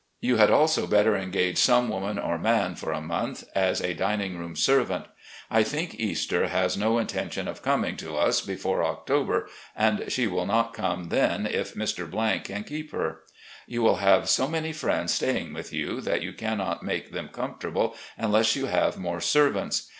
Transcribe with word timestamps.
You 0.19 0.37
had 0.37 0.49
also 0.49 0.87
better 0.87 1.15
engage 1.15 1.59
some 1.59 1.87
woman 1.87 2.17
or 2.17 2.39
man 2.39 2.73
for 2.73 2.91
a 2.91 2.99
month 2.99 3.43
as 3.53 3.81
a 3.81 3.93
dining 3.93 4.35
room 4.35 4.55
servant. 4.55 5.05
I 5.51 5.61
think 5.61 5.93
Easter 5.93 6.47
has 6.47 6.75
no 6.75 6.97
intention 6.97 7.47
of 7.47 7.61
coming 7.61 7.97
to 7.97 8.15
us 8.17 8.41
before 8.41 8.83
October, 8.83 9.47
and 9.75 10.11
she 10.11 10.25
will 10.25 10.47
not 10.47 10.73
come 10.73 11.09
then 11.09 11.45
if 11.45 11.75
Mr. 11.75 12.11
can 12.43 12.63
keep 12.63 12.91
her. 12.93 13.19
You 13.67 13.83
will 13.83 13.97
have 13.97 14.27
so 14.27 14.47
many 14.47 14.73
friends 14.73 15.13
staying 15.13 15.53
with 15.53 15.71
you 15.71 16.01
that 16.01 16.23
you 16.23 16.33
cannot 16.33 16.81
make 16.81 17.11
them 17.11 17.27
comfortable 17.31 17.95
unless 18.17 18.55
you 18.55 18.65
have 18.65 18.97
more 18.97 19.17
SCTvants. 19.19 19.83